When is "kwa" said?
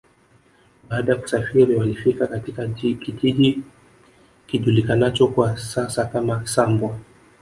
5.27-5.57